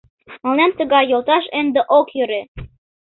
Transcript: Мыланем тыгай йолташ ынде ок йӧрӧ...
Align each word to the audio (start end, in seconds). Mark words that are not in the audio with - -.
Мыланем 0.43 0.71
тыгай 0.77 1.03
йолташ 1.11 1.43
ынде 1.59 1.81
ок 1.97 2.07
йӧрӧ... 2.17 2.41